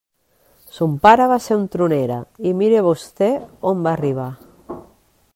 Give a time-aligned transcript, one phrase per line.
[0.75, 2.17] Son pare va ser un tronera,
[2.51, 3.29] i mire vostè
[3.73, 4.29] on va arribar.